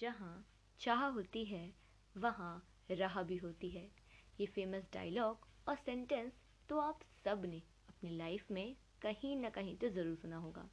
जहाँ 0.00 0.44
चाह 0.80 1.04
होती 1.06 1.44
है, 1.44 1.72
वहाँ 2.16 2.66
राह 2.90 3.22
भी 3.22 3.36
होती 3.36 3.68
है। 3.70 3.86
ये 4.40 4.46
फ़ेमस 4.46 4.88
डायलॉग 4.92 5.46
और 5.68 5.76
सेंटेंस 5.76 6.32
तो 6.68 6.78
आप 6.78 7.00
सबने 7.24 7.62
अपनी 7.88 8.16
लाइफ 8.16 8.50
में 8.50 8.74
कहीं 9.02 9.36
ना 9.36 9.48
कहीं 9.48 9.76
तो 9.76 9.88
ज़रूर 9.88 10.16
सुना 10.16 10.36
होगा। 10.36 10.68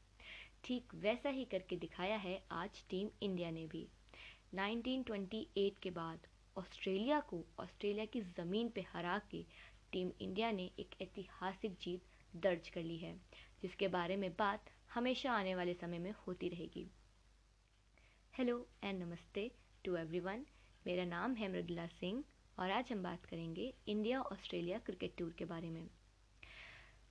ठीक 0.64 0.94
वैसा 0.96 1.30
ही 1.30 1.46
करके 1.46 1.76
दिखाया 1.76 2.16
है 2.16 2.42
आज 2.52 2.84
टीम 2.90 3.10
इंडिया 3.22 3.52
ने 3.52 3.66
भी। 3.68 3.88
1928 4.56 5.78
के 5.84 5.90
बाद 5.92 6.28
ऑस्ट्रेलिया 6.56 7.20
को 7.20 7.44
ऑस्ट्रेलिया 7.60 8.06
की 8.06 8.22
ज़मीन 8.22 8.70
पे 8.70 8.86
हरा 8.94 9.18
के 9.32 9.44
टीम 9.92 10.12
इंडिया 10.22 10.52
ने 10.52 10.70
एक 10.80 11.02
ऐतिहासिक 11.02 11.78
जीत 11.82 12.04
दर्ज 12.34 12.70
कर 12.70 12.82
ली 12.82 12.98
है, 12.98 13.16
जिसके 13.62 13.88
बारे 13.88 14.18
में 14.18 14.30
बात 14.32 14.70
हमेशा 14.94 15.32
आने 15.32 15.56
वाले 15.56 15.74
समय 15.74 16.00
में 16.00 16.14
होती 16.28 16.50
रहेगी। 16.50 16.88
Hello 18.38 18.68
and 18.84 19.04
namaste 19.04 19.52
to 19.86 19.96
everyone 19.96 20.46
मेरा 20.88 21.06
नाम 21.06 21.36
है 21.36 21.52
मृदुला 21.52 21.88
सिंह 21.88 22.24
और 22.60 22.72
आज 22.72 22.92
हम 22.92 23.04
बात 23.04 23.26
करेंगे 23.26 23.74
इंडिया 23.88 24.22
ऑस्ट्रेलिया 24.22 24.78
क्रिकेट 24.78 25.14
टूर 25.18 25.34
के 25.38 25.46
बारे 25.46 25.70
में। 25.70 25.90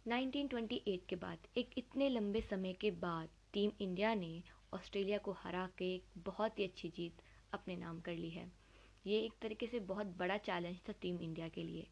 1928 0.06 1.06
के 1.08 1.16
बाद, 1.16 1.38
एक 1.56 1.70
इतने 1.78 2.08
लंबे 2.08 2.40
समय 2.40 2.72
के 2.72 2.90
बाद 2.90 3.28
टीम 3.52 3.72
इंडिया 3.80 4.14
ने 4.14 4.42
ऑस्ट्रेलिया 4.74 5.18
को 5.18 5.32
हरा 5.32 5.70
के 5.78 5.94
एक 5.94 6.04
बहुत 6.18 6.58
ही 6.58 6.64
अच्छी 6.64 6.88
जीत 6.88 7.22
अपने 7.52 7.76
नाम 7.76 8.00
कर 8.00 8.14
ली 8.14 8.30
है। 8.30 8.52
ये 9.06 9.20
एक 9.20 9.32
तरीके 9.42 9.66
से 9.66 9.80
बहुत 9.80 10.06
बड़ा 10.06 10.36
चैलेंज 10.36 10.78
था 10.88 10.92
टीम 10.92 11.20
इंडिया 11.20 11.48
के 11.48 11.62
लिए। 11.62 11.86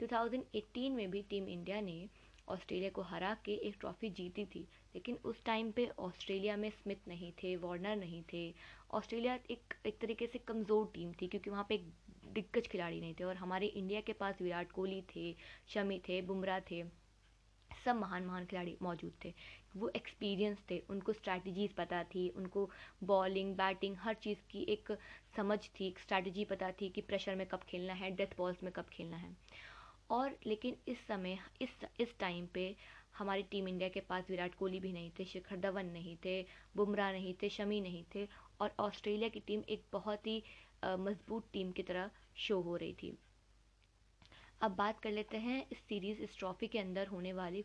2018 0.00 0.90
में 0.90 1.10
भी 1.10 1.22
टीम 1.22 1.48
इंडिया 1.48 1.80
ने 1.80 2.08
ऑस्ट्रेलिया 2.48 2.90
को 2.90 3.02
हरा 3.02 3.34
के 3.44 3.52
एक 3.68 3.76
ट्रॉफ़ी 3.80 4.10
जीती 4.10 4.44
थी, 4.44 4.66
लेकिन 4.94 5.18
उस 5.24 5.44
टाइम 5.44 5.70
पे 5.72 5.88
ऑस्ट्रेलिया 5.98 6.56
में 6.56 6.68
स्मिथ 6.72 7.08
नहीं 7.08 7.32
थे, 7.32 7.54
वार्नर 7.56 7.96
नहीं 7.96 8.22
थे। 8.32 8.52
ऑस्ट्रेलिया 8.90 9.38
एक 9.50 9.74
एक 9.86 9.98
तरीके 10.00 10.26
से 10.26 10.38
कमज़ोर 10.38 10.90
टीम 10.94 11.12
थी, 11.12 11.28
क्योंकि 11.28 11.50
वहाँ 11.50 11.66
पे 11.68 11.74
एक 11.74 11.92
दिग्गज 12.34 12.66
खिलाड़ी 12.68 13.00
नहीं 13.00 13.14
थे 13.20 13.24
और 13.24 13.36
हमारे 13.36 13.66
इंडिया 13.66 14.00
के 14.00 14.12
पास 14.12 14.42
विराट 14.42 14.72
कोहली 14.72 15.02
थे, 15.16 15.34
शमी 15.68 15.98
थे, 15.98 16.20
बुमराह 16.22 16.60
थे, 16.60 16.82
सब 17.84 17.96
महान 17.96 18.24
महान 18.26 18.44
खिलाड़ी 18.46 18.76
मौजूद 18.82 19.12
थे। 19.24 19.32
वो 19.76 19.88
एक्सपीरियंस 19.96 20.58
थे, 20.70 20.78
उनको 20.90 21.12
स्ट्रैटेजीज 21.12 21.72
पता 21.72 22.02
थी, 22.04 22.28
उनको 22.28 22.68
बॉलिंग, 23.04 23.54
बैटिंग, 23.56 23.96
हर 23.98 24.14
चीज़ 24.14 24.38
की 24.50 24.62
एक 24.68 24.92
समझ 25.36 25.58
थी, 25.60 25.86
एक 25.86 25.98
स्ट्रैटेजी 25.98 26.44
पता 26.44 26.70
थी 26.72 26.88
कि 26.88 27.00
प्रेशर 27.00 27.34
में 27.34 27.46
कब 27.46 27.60
खेलना 27.68 27.92
है, 27.92 28.10
डेथ 28.10 28.36
बॉल्स 28.36 28.62
में 28.62 28.72
कब 28.72 28.88
खेलना 28.92 29.16
है। 29.16 29.36
और 30.12 30.36
लेकिन 30.46 30.76
इस 30.88 31.06
समय, 31.06 31.38
इस 31.62 31.84
इस 32.00 32.18
टाइम 32.18 32.46
पे 32.54 32.74
हमारी 33.18 33.42
टीम 33.42 33.68
इंडिया 33.68 33.88
के 33.88 34.00
पास 34.00 34.24
विराट 34.30 34.54
कोहली 34.54 34.80
भी 34.80 34.92
नहीं 34.92 35.10
थे, 35.18 35.24
शिखर 35.24 35.56
धवन 35.60 35.86
नहीं 35.86 36.16
थे, 36.24 36.42
बुमराह 36.76 37.12
नहीं 37.12 37.34
थे, 37.42 37.48
शमी 37.48 37.80
नहीं 37.80 38.04
थे 38.14 38.26
और 38.60 38.74
ऑस्ट्रेलिया 38.80 39.28
की 39.28 39.40
टीम 39.40 39.62
एक 39.68 39.84
बहुत 39.92 40.26
ही 40.26 40.42
मज़बूत 40.84 41.48
टीम 41.52 41.70
की 41.72 41.82
तरह 41.82 42.10
शो 42.36 42.60
हो 42.60 42.76
रही 42.76 42.94
थी। 43.02 43.16
अब 44.60 44.74
बात 44.76 45.00
कर 45.00 45.10
लेते 45.10 45.36
हैं 45.38 45.64
इस 45.72 45.78
सीरीज़ 45.78 46.22
इस 46.22 46.38
ट्रॉफ़ी 46.38 46.66
के 46.68 46.78
अंदर 46.78 47.06
होने 47.06 47.32
वाली 47.32 47.64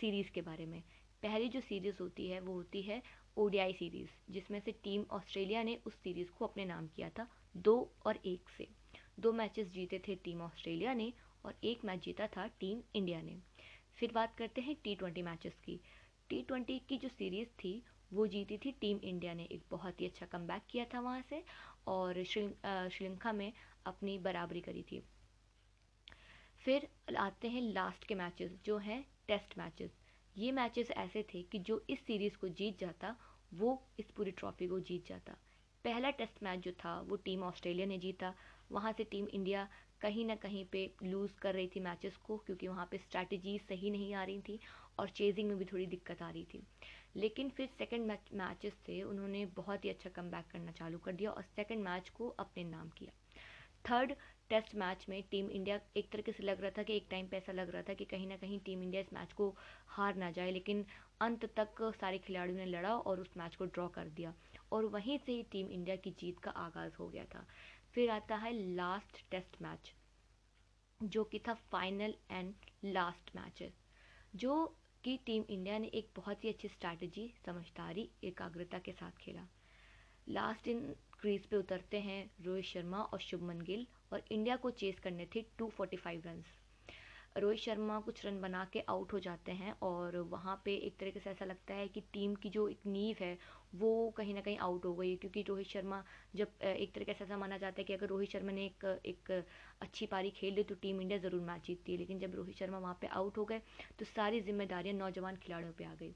सीरीज़ 0.00 0.30
के 0.30 0.42
बारे 0.42 0.66
में। 0.66 0.82
पहली 1.22 1.48
जो 1.48 1.60
सीरीज़ 1.60 1.96
होती 2.00 2.28
है, 2.28 2.40
वो 2.40 2.52
होती 2.54 2.82
है 2.82 3.02
ओडीआई 3.36 3.72
सीरीज़ 3.72 4.32
जिसमें 4.32 4.58
से 4.60 4.72
टीम 4.84 5.04
ऑस्ट्रेलिया 5.10 5.62
ने 5.62 5.78
उस 5.86 5.94
सीरीज़ 6.02 6.30
को 6.38 6.46
अपने 6.46 6.64
नाम 6.64 6.86
किया 6.86 7.08
था 7.10 7.28
दो 7.58 7.76
और 8.06 8.18
एक 8.26 8.48
से। 8.56 8.68
दो 9.20 9.32
मैचेस 9.32 9.68
जीते 9.68 9.98
थे 10.08 10.14
टीम 10.14 10.42
ऑस्ट्रेलिया 10.42 10.94
ने 10.94 11.12
और 11.46 11.58
एक 11.64 11.84
मैच 11.84 12.04
जीता 12.04 12.26
था 12.26 12.46
टीम 12.60 12.82
इंडिया 12.94 13.20
ने। 13.22 13.38
फिर 13.96 14.12
बात 14.12 14.34
करते 14.36 14.60
हैं 14.60 14.76
टी 14.84 14.94
ट्वेंटी 14.94 15.22
मैचेस 15.22 15.58
की। 15.64 15.80
टी 16.28 16.42
ट्वेंटी 16.42 16.78
की 16.78 16.98
जो 16.98 17.08
सीरीज़ 17.08 17.48
थी, 17.58 17.82
वो 18.12 18.26
जीती 18.26 18.58
थी 18.58 18.72
टीम 18.72 18.98
इंडिया 18.98 19.34
ने। 19.34 19.44
एक 19.44 19.62
बहुत 19.70 20.00
ही 20.00 20.06
अच्छा 20.06 20.26
कम 20.26 20.48
किया 20.70 20.84
था 20.84 21.00
वहाँ 21.00 21.22
से 21.22 21.42
और 21.86 22.22
श्रीलंका 22.24 23.32
में 23.32 23.52
अपनी 23.86 24.18
बराबरी 24.18 24.60
करी 24.60 24.82
थी। 24.82 25.02
फिर 26.64 26.88
आते 27.18 27.48
हैं 27.48 27.62
लास्ट 27.62 28.04
के 28.04 28.14
मैचेस 28.14 28.52
जो 28.64 28.76
हैं 28.78 29.04
टेस्ट 29.28 29.58
मैचेस 29.58 29.90
ये 30.36 30.52
मैचेस 30.52 30.90
ऐसे 30.90 31.22
थे 31.34 31.42
कि 31.42 31.58
जो 31.58 31.84
इस 31.90 32.04
सीरीज़ 32.06 32.36
को 32.36 32.48
जीत 32.48 32.78
जाता, 32.78 33.16
वो 33.54 33.82
इस 33.98 34.10
पूरी 34.10 34.30
ट्रॉफी 34.30 34.66
को 34.68 34.80
जीत 34.80 35.06
जाता। 35.06 35.36
पहला 35.84 36.10
टेस्ट 36.10 36.42
मैच 36.42 36.60
जो 36.60 36.72
था, 36.74 37.00
वो 37.00 37.16
टीम 37.16 37.42
ऑस्ट्रेलिया 37.42 37.86
ने 37.86 37.98
जीता। 37.98 38.34
वहाँ 38.72 38.92
से 38.92 39.04
टीम 39.04 39.26
इंडिया 39.28 39.68
कहीं 40.00 40.24
ना 40.24 40.34
कहीं 40.34 40.64
पे 40.64 40.90
लूज़ 41.02 41.38
कर 41.40 41.54
रही 41.54 41.68
थी 41.68 41.80
मैचेस 41.80 42.16
को, 42.16 42.36
क्योंकि 42.36 42.68
वहाँ 42.68 42.88
पे 42.90 42.98
स्ट्रैटेजी 42.98 43.58
सही 43.58 43.90
नहीं 43.90 44.14
आ 44.14 44.24
रही 44.24 44.40
थी 44.40 44.58
और 44.98 45.08
चेजिंग 45.08 45.48
में 45.48 45.58
भी 45.58 45.64
थोड़ी 45.64 45.86
दिक्कत 45.86 46.22
आ 46.22 46.30
रही 46.30 46.44
थी। 46.44 46.62
लेकिन 47.16 47.50
फिर 47.50 47.66
सेकंड 47.66 48.06
मैच 48.06 48.28
मैचेस 48.34 48.72
थे, 48.88 49.02
उन्होंने 49.02 49.46
बहुत 49.46 49.84
ही 49.84 49.90
अच्छा 49.90 50.10
कम 50.10 50.30
करना 50.30 50.72
चालू 50.72 50.98
कर 50.98 51.12
दिया 51.12 51.30
और 51.30 51.42
सेकंड 51.42 51.84
मैच 51.84 52.08
को 52.08 52.28
अपने 52.28 52.64
नाम 52.64 52.88
किया। 52.88 53.12
थर्ड 53.90 54.12
टेस्ट 54.48 54.74
मैच 54.74 55.06
में 55.08 55.22
टीम 55.22 55.50
इंडिया 55.50 55.80
एक 55.96 56.10
तरीके 56.10 56.32
से 56.32 56.42
लग 56.42 56.60
रहा 56.60 56.70
था 56.70 56.82
कि, 56.82 56.96
एक 56.96 57.06
टाइम 57.10 57.28
पे 57.28 57.36
ऐसा 57.36 57.52
लग 57.52 57.70
रहा 57.70 57.82
था 57.82 57.94
कि 57.94 58.04
कहीं 58.04 58.26
ना 58.26 58.36
कहीं 58.36 58.60
टीम 58.60 58.82
इंडिया 58.82 59.02
इस 59.02 59.12
मैच 59.12 59.32
को 59.32 59.56
हार 59.88 60.14
ना 60.14 60.30
जाए, 60.30 60.50
लेकिन 60.50 60.84
अंत 61.20 61.44
तक 61.44 61.92
सारे 62.00 62.18
खिलाड़ियों 62.18 62.58
ने 62.58 62.66
लड़ा 62.66 62.96
और 62.96 63.20
उस 63.20 63.30
मैच 63.36 63.56
को 63.56 63.64
ड्रॉ 63.64 63.88
कर 63.88 64.08
दिया। 64.08 64.34
और 64.72 64.84
वहीं 64.84 65.18
से 65.18 65.32
ही 65.32 65.42
टीम 65.42 65.66
इंडिया 65.66 65.96
की 65.96 66.10
जीत 66.10 66.38
का 66.38 66.50
आगाज़ 66.50 66.92
हो 67.00 67.08
गया 67.08 67.24
था। 67.24 67.46
फिर 67.96 68.10
आता 68.10 68.36
है 68.36 68.52
लास्ट 68.74 69.30
टेस्ट 69.30 69.62
मैच 69.62 69.92
जो 71.02 71.24
कि 71.24 71.38
था 71.38 71.54
फाइनल 71.54 72.14
एंड 72.30 72.54
लास्ट 72.84 73.36
मैचेस 73.36 73.72
जो 74.34 74.76
कि 75.04 75.16
टीम 75.26 75.44
इंडिया 75.50 75.78
ने 75.78 75.86
एक 75.86 76.10
बहुत 76.16 76.44
ही 76.44 76.48
अच्छी 76.48 76.68
स्ट्रैटेजी 76.68 77.34
समझदारी, 77.46 78.10
एकाग्रता 78.24 78.78
के 78.78 78.92
साथ 78.92 79.10
खेला। 79.10 79.46
लास्ट 80.28 80.68
इन 80.68 80.96
क्रीज 81.20 81.46
पे 81.46 81.56
उतरते 81.56 82.00
हैं 82.00 82.30
रोहित 82.40 82.64
शर्मा 82.64 82.98
और 82.98 83.20
शुभमन 83.20 83.60
गिल 83.60 83.86
और 84.12 84.24
इंडिया 84.30 84.56
को 84.56 84.70
चेस 84.70 84.98
करने 84.98 85.26
थे 85.26 85.44
245 85.62 86.26
रन्स 86.26 86.46
रोहित 87.36 87.60
शर्मा 87.60 87.98
कुछ 88.00 88.24
रन 88.26 88.40
बना 88.40 88.64
के 88.72 88.80
आउट 88.88 89.12
हो 89.12 89.18
जाते 89.20 89.52
हैं 89.52 89.74
और 89.82 90.16
वहाँ 90.30 90.54
पे 90.64 90.74
एक 90.86 90.96
तरीके 91.00 91.20
से 91.20 91.30
ऐसा 91.30 91.44
लगता 91.44 91.74
है 91.74 91.86
कि 91.88 92.00
टीम 92.12 92.34
की 92.34 92.48
जो 92.50 92.66
एक 92.68 92.86
नींव 92.86 93.16
है, 93.20 93.36
वो 93.74 94.10
कहीं 94.16 94.34
ना 94.34 94.40
कहीं 94.40 94.58
आउट 94.58 94.84
हो 94.84 94.94
गई 94.94 95.10
है। 95.10 95.16
क्योंकि 95.16 95.42
रोहित 95.48 95.66
शर्मा 95.66 96.02
जब 96.36 96.62
एक 96.64 96.94
तरीके 96.94 97.14
से 97.14 97.24
ऐसा 97.24 97.36
माना 97.36 97.58
जाता 97.58 97.80
है 97.80 97.84
कि 97.84 97.92
अगर 97.92 98.06
रोहित 98.06 98.30
शर्मा 98.30 98.52
ने 98.52 98.64
एक 98.66 98.84
एक 99.06 99.30
अच्छी 99.82 100.06
पारी 100.06 100.30
खेल 100.30 100.54
ली 100.54 100.62
तो 100.62 100.74
टीम 100.74 101.00
इंडिया 101.00 101.18
ज़रूर 101.18 101.40
मैच 101.42 101.66
जीतती 101.66 101.92
है। 101.92 101.98
लेकिन 101.98 102.18
जब 102.18 102.34
रोहित 102.36 102.56
शर्मा 102.56 102.78
वहाँ 102.78 102.94
पर 103.02 103.08
आउट 103.08 103.38
हो 103.38 103.44
गए 103.44 103.60
तो 103.98 104.04
सारी 104.06 104.40
जिम्मेदारियाँ 104.42 104.96
नौजवान 104.96 105.36
खिलाड़ियों 105.36 105.72
पर 105.72 105.84
आ 105.84 105.94
गई। 105.94 106.14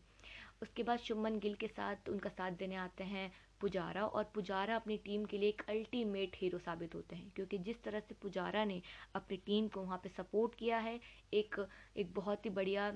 उसके 0.62 0.82
बाद 0.82 0.98
शुभमन 0.98 1.38
गिल 1.38 1.54
के 1.54 1.66
साथ 1.68 2.08
उनका 2.08 2.30
साथ 2.30 2.52
देने 2.58 2.76
आते 2.76 3.04
हैं 3.04 3.30
पुजारा 3.60 4.04
और 4.04 4.24
पुजारा 4.34 4.76
अपनी 4.76 4.96
टीम 4.96 5.24
के 5.24 5.38
लिए 5.38 5.48
एक 5.48 5.62
अल्टीमेट 5.68 6.36
हीरो 6.36 6.58
साबित 6.58 6.94
होते 6.94 7.16
हैं, 7.16 7.30
क्योंकि 7.36 7.58
जिस 7.58 7.82
तरह 7.82 8.00
से 8.00 8.14
पुजारा 8.22 8.64
ने 8.64 8.80
अपनी 9.14 9.36
टीम 9.46 9.68
को 9.68 9.80
वहाँ 9.82 9.98
पे 10.02 10.08
सपोर्ट 10.08 10.54
किया 10.54 10.78
है, 10.78 10.98
एक 11.32 11.66
एक 11.96 12.14
बहुत 12.14 12.44
ही 12.44 12.50
बढ़िया 12.50 12.88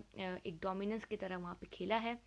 एक 0.47 0.59
डोमिनेंस 0.63 1.05
की 1.05 1.17
तरह 1.17 1.37
वहाँ 1.39 1.55
पे 1.55 1.67
खेला 1.73 1.97
है। 1.99 2.19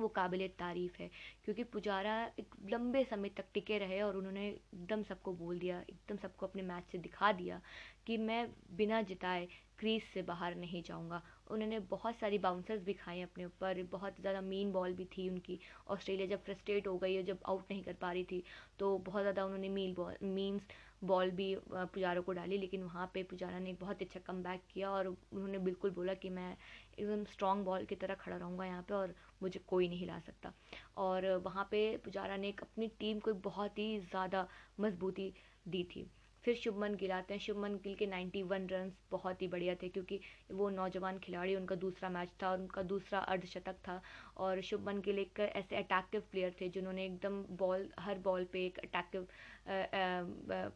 वो 0.00 0.08
काबिल 0.10 0.46
तारीफ़ 0.58 0.96
है, 1.00 1.10
क्योंकि 1.44 1.64
पुजारा 1.64 2.14
एक 2.38 2.54
लंबे 2.70 3.04
समय 3.04 3.28
तक 3.28 3.44
टिके 3.54 3.78
रहे 3.78 4.00
और 4.02 4.16
उन्होंने 4.16 4.46
एकदम 4.48 5.02
सबको 5.02 5.32
बोल 5.34 5.58
दिया, 5.58 5.78
एकदम 5.80 6.16
सबको 6.18 6.46
अपने 6.46 6.62
मैच 6.62 6.84
से 6.92 6.98
दिखा 6.98 7.32
दिया 7.32 7.60
कि 8.06 8.16
मैं 8.18 8.46
बिना 8.76 9.02
जिताए 9.02 9.46
क्रीज 9.78 10.02
से 10.04 10.22
बाहर 10.22 10.54
नहीं 10.54 10.82
जाऊँगा। 10.82 11.20
उन्होंने 11.50 11.78
बहुत 11.90 12.16
सारी 12.16 12.38
बाउंसर्स 12.38 12.82
भी 12.84 12.92
खाए 12.92 13.20
अपने 13.22 13.44
ऊपर, 13.44 13.82
बहुत 13.92 14.20
ज़्यादा 14.20 14.40
मीन 14.40 14.72
बॉल 14.72 14.92
भी 14.92 15.04
थी 15.16 15.28
उनकी। 15.28 15.58
ऑस्ट्रेलिया 15.88 16.26
जब 16.26 16.44
फ्रस्ट्रेट 16.44 16.86
हो 16.88 16.96
गई 16.98 17.14
है 17.14 17.22
जब 17.22 17.38
आउट 17.48 17.70
नहीं 17.70 17.82
कर 17.82 17.92
पा 17.92 18.12
रही 18.12 18.24
थी 18.24 18.42
तो 18.78 18.96
बहुत 18.98 19.22
ज़्यादा 19.22 19.44
उन्होंने 19.44 19.68
मीन 19.68 19.94
बॉल 19.94 20.14
मीन्स 20.22 20.62
बॉल 21.04 21.30
भी 21.30 21.54
पुजारा 21.68 22.20
को 22.20 22.32
डाली, 22.32 22.58
लेकिन 22.58 22.82
वहाँ 22.82 23.10
पे 23.14 23.22
पुजारा 23.22 23.58
ने 23.58 23.72
बहुत 23.72 24.02
अच्छा 24.02 24.20
कम 24.20 24.42
किया 24.46 24.90
और 24.90 25.06
उन्होंने 25.06 25.58
बिल्कुल 25.58 25.90
बोला 25.90 26.14
कि 26.14 26.30
मैं 26.30 26.56
एकदम 26.98 27.24
स्ट्रॉन्ग 27.32 27.64
बॉल 27.64 27.84
की 27.84 27.94
तरह 27.96 28.14
खड़ा 28.14 28.36
रहूँगा 28.36 28.64
यहाँ 28.64 28.82
पे 28.88 28.94
और 28.94 29.14
मुझे 29.42 29.60
कोई 29.68 29.88
नहीं 29.88 29.98
हिला 29.98 30.18
सकता। 30.20 30.52
और 30.98 31.26
वहाँ 31.44 31.68
पे 31.70 31.96
पुजारा 32.04 32.36
ने 32.36 32.48
एक 32.48 32.60
अपनी 32.62 32.88
टीम 33.00 33.18
को 33.20 33.32
बहुत 33.44 33.78
ही 33.78 33.98
ज़्यादा 34.00 34.46
मजबूती 34.80 35.32
दी 35.66 35.84
थी। 35.94 36.06
फिर 36.44 36.54
शुभमन 36.56 36.94
गिल 37.00 37.10
आते 37.12 37.34
हैं। 37.34 37.40
शुभमन 37.40 37.74
गिल 37.82 37.94
के 37.94 38.06
91 38.06 38.42
वन 38.42 38.66
रन 38.68 38.90
बहुत 39.10 39.42
ही 39.42 39.48
बढ़िया 39.48 39.74
थे 39.82 39.88
क्योंकि 39.88 40.18
वो 40.52 40.70
नौजवान 40.70 41.18
खिलाड़ी, 41.18 41.54
उनका 41.56 41.74
दूसरा 41.76 42.08
मैच 42.10 42.30
था 42.42 42.50
और 42.50 42.58
उनका 42.58 42.82
दूसरा 42.84 43.18
अर्धशतक 43.20 43.76
था 43.88 44.00
और 44.36 44.60
शुभमन 44.60 45.00
गिल 45.00 45.18
एक 45.18 45.40
ऐसे 45.40 45.76
अटैक्टिव 45.76 46.22
प्लेयर 46.32 46.54
थे 46.60 46.68
जिन्होंने 46.68 47.04
एकदम 47.06 47.42
बॉल 47.56 47.88
हर 47.98 48.18
बॉल 48.24 48.44
पे 48.52 48.64
एक 48.66 48.78
अटैक्टिव 48.78 49.26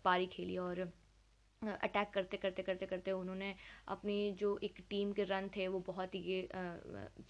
पारी 0.05 0.27
खेली 0.27 0.57
और 0.59 0.89
अटैक 1.63 2.11
करते 2.15 2.37
करते 2.37 2.63
करते 2.63 2.87
करते 2.87 3.13
उन्होंने 3.13 3.55
अपनी 3.89 4.33
जो 4.41 4.59
एक 4.63 4.81
टीम 4.91 5.13
के 5.13 5.25
रन 5.25 5.49
थे, 5.57 5.67
वो 5.69 5.81
बहुत 5.87 6.15
ही 6.15 6.49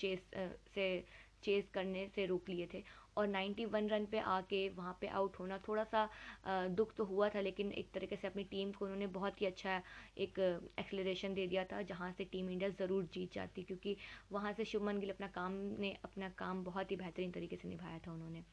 चेस 0.00 0.30
से, 0.74 1.04
चेस 1.44 1.68
करने 1.74 2.06
से 2.14 2.26
रोक 2.26 2.48
लिए 2.48 2.66
थे। 2.74 2.82
और 3.16 3.26
91 3.28 3.88
रन 3.88 4.06
पे 4.06 4.18
आके 4.18 4.68
वहाँ 4.68 4.96
पे 5.00 5.06
आउट 5.08 5.38
होना 5.40 5.58
थोड़ा 5.68 5.84
सा 5.84 6.08
दुख 6.48 6.94
तो 6.96 7.04
हुआ 7.04 7.28
था, 7.28 7.40
लेकिन 7.40 7.72
एक 7.72 7.90
तरीके 7.94 8.16
से 8.16 8.26
अपनी 8.26 8.44
टीम 8.44 8.72
को 8.72 8.84
उन्होंने 8.84 9.06
बहुत 9.14 9.40
ही 9.40 9.46
अच्छा 9.46 9.80
एक 10.18 10.38
एक्सलेशन 10.78 11.34
दे 11.34 11.46
दिया 11.46 11.64
था, 11.64 11.82
जहाँ 11.84 12.12
से 12.12 12.24
टीम 12.26 12.50
इंडिया 12.50 12.70
ज़रूर 12.70 13.08
जीत 13.14 13.32
जाती, 13.34 13.62
क्योंकि 13.62 13.96
वहाँ 14.32 14.52
से 14.52 14.64
शुभमन 14.64 15.00
गिल 15.00 15.10
अपना 15.10 15.26
काम 15.34 15.52
ने, 15.80 15.96
अपना 16.04 16.28
काम 16.38 16.64
बहुत 16.64 16.90
ही 16.90 16.96
बेहतरीन 16.96 17.30
तरीके 17.32 17.56
से 17.56 17.68
निभाया 17.68 17.98
था 18.06 18.12
उन्होंने। 18.12 18.44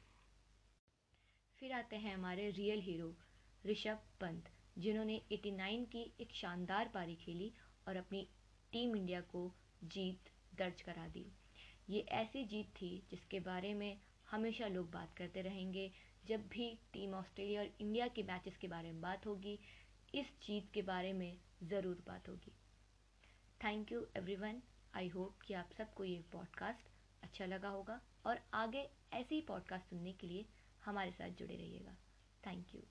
फिर 1.59 1.71
आते 1.73 1.95
हैं 1.95 2.13
हमारे 2.13 2.49
रियल 2.51 2.79
हीरो 2.81 3.13
ऋषभ 3.63 3.99
पंत। 4.21 4.49
जिन्होंने 4.77 5.21
89 5.31 5.85
की 5.85 6.13
एक 6.19 6.33
शानदार 6.33 6.87
पारी 6.93 7.15
खेली 7.15 7.53
और 7.87 7.95
अपनी 7.95 8.27
टीम 8.71 8.95
इंडिया 8.95 9.21
को 9.21 9.51
जीत 9.83 10.29
दर्ज 10.55 10.81
करा 10.81 11.07
दी। 11.07 11.31
ये 11.89 11.99
ऐसी 11.99 12.43
जीत 12.45 12.67
थी 12.67 13.07
जिसके 13.11 13.39
बारे 13.39 13.73
में 13.73 13.97
हमेशा 14.31 14.67
लोग 14.67 14.91
बात 14.91 15.13
करते 15.17 15.41
रहेंगे। 15.41 15.91
जब 16.25 16.47
भी 16.47 16.79
टीम 16.93 17.13
ऑस्ट्रेलिया 17.13 17.61
और 17.61 17.75
इंडिया 17.81 18.07
के 18.07 18.23
मैचेस 18.23 18.57
के 18.57 18.67
बारे 18.67 18.91
में 18.91 19.01
बात 19.01 19.27
होगी, 19.27 19.59
इस 20.15 20.25
जीत 20.25 20.71
के 20.73 20.81
बारे 20.81 21.13
में 21.13 21.37
ज़रूर 21.63 22.03
बात 22.07 22.29
होगी। 22.29 22.51
Thank 23.63 23.91
you 23.91 24.07
everyone 24.17 24.61
I 24.95 25.07
hope 25.07 25.39
कि 25.41 25.53
आप 25.53 25.69
सबको 25.77 26.03
ये 26.03 26.23
पॉडकास्ट 26.31 26.89
अच्छा 27.23 27.45
लगा 27.45 27.69
होगा 27.69 28.01
और 28.25 28.39
आगे 28.53 28.89
ऐसे 29.13 29.35
ही 29.35 29.41
पॉडकास्ट 29.41 29.89
सुनने 29.89 30.13
के 30.13 30.27
लिए 30.27 30.45
हमारे 30.85 31.11
साथ 31.11 31.29
जुड़े 31.29 31.55
रहिएगा। 31.55 31.95
Thank 32.45 32.75
you 32.75 32.81